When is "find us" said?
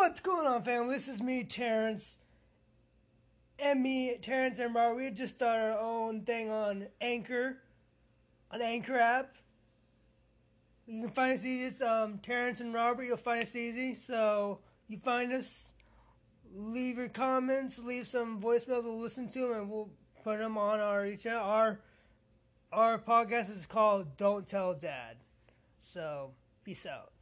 11.10-11.44, 13.18-13.54, 14.96-15.74